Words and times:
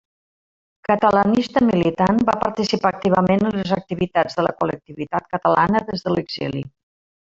Catalanista 0.87 1.63
militant, 1.67 2.23
va 2.31 2.35
participar 2.45 2.93
activament 2.93 3.47
en 3.51 3.61
les 3.63 3.77
activitats 3.79 4.41
de 4.41 4.49
la 4.51 4.57
col·lectivitat 4.63 5.33
catalana 5.37 5.87
des 5.95 6.07
de 6.11 6.19
l'exili. 6.21 6.69